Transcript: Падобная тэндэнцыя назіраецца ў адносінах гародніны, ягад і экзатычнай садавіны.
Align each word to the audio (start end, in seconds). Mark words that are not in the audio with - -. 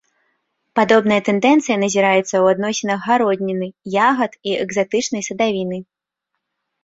Падобная 0.77 1.17
тэндэнцыя 1.27 1.75
назіраецца 1.83 2.23
ў 2.23 2.45
адносінах 2.55 2.99
гародніны, 3.09 3.67
ягад 4.09 4.31
і 4.53 4.55
экзатычнай 4.63 5.21
садавіны. 5.29 5.77